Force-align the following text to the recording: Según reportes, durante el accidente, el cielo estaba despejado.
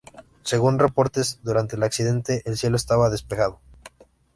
Según 0.41 0.79
reportes, 0.79 1.37
durante 1.43 1.75
el 1.75 1.83
accidente, 1.83 2.41
el 2.45 2.57
cielo 2.57 2.75
estaba 2.75 3.11
despejado. 3.11 3.59